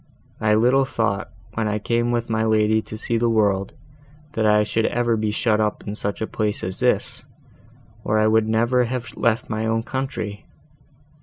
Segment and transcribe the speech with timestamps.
[0.39, 3.73] I little thought, when I came with my lady to see the world,
[4.33, 7.23] that I should ever be shut up in such a place as this,
[8.03, 10.47] or I would never have left my own country!